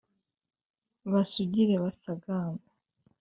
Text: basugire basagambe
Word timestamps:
basugire 1.11 1.75
basagambe 1.83 2.67